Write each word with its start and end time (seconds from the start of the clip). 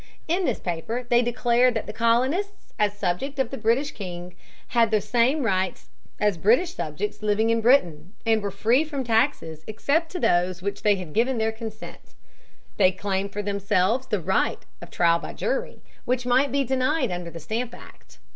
In 0.27 0.45
this 0.45 0.59
paper 0.59 1.03
they 1.07 1.21
declared 1.21 1.75
that 1.75 1.85
the 1.85 1.93
colonists, 1.93 2.73
as 2.79 2.97
subjects 2.97 3.37
of 3.39 3.51
the 3.51 3.55
British 3.57 3.91
king, 3.91 4.33
had 4.69 4.89
the 4.89 4.99
same 4.99 5.43
rights 5.43 5.89
as 6.19 6.39
British 6.39 6.73
subjects 6.73 7.21
living 7.21 7.51
in 7.51 7.61
Britain, 7.61 8.15
and 8.25 8.41
were 8.41 8.49
free 8.49 8.83
from 8.83 9.03
taxes 9.03 9.63
except 9.67 10.11
those 10.19 10.57
to 10.57 10.65
which 10.65 10.81
they 10.81 10.95
had 10.95 11.13
given 11.13 11.37
their 11.37 11.51
consent. 11.51 12.15
They 12.77 12.91
claimed 12.91 13.31
for 13.31 13.43
themselves 13.43 14.07
the 14.07 14.19
right 14.19 14.65
of 14.81 14.89
trial 14.89 15.19
by 15.19 15.33
jury 15.33 15.83
which 16.05 16.25
might 16.25 16.51
be 16.51 16.63
denied 16.63 17.11
under 17.11 17.29
the 17.29 17.39
Stamp 17.39 17.75
Act. 17.75 18.17